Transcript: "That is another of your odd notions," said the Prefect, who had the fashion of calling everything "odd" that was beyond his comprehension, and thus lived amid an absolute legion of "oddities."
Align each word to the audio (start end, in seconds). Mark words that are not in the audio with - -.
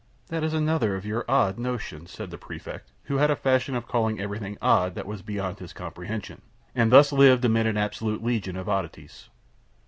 "That 0.29 0.43
is 0.43 0.55
another 0.55 0.95
of 0.95 1.05
your 1.05 1.23
odd 1.29 1.59
notions," 1.59 2.09
said 2.09 2.31
the 2.31 2.37
Prefect, 2.39 2.91
who 3.03 3.17
had 3.17 3.29
the 3.29 3.35
fashion 3.35 3.75
of 3.75 3.87
calling 3.87 4.19
everything 4.19 4.57
"odd" 4.59 4.95
that 4.95 5.05
was 5.05 5.21
beyond 5.21 5.59
his 5.59 5.73
comprehension, 5.73 6.41
and 6.73 6.91
thus 6.91 7.11
lived 7.11 7.45
amid 7.45 7.67
an 7.67 7.77
absolute 7.77 8.23
legion 8.23 8.55
of 8.57 8.67
"oddities." 8.67 9.29